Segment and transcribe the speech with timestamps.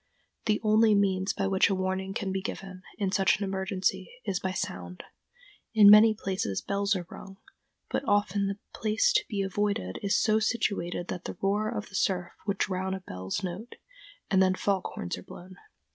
[0.47, 4.39] The only means by which a warning can be given, in such an emergency, is
[4.39, 5.03] by sound.
[5.75, 7.37] In many places bells are rung,
[7.87, 11.95] but often the place to be avoided is so situated that the roar of the
[11.95, 13.75] surf would drown a bell's note,
[14.31, 15.57] and then fog horns are blown.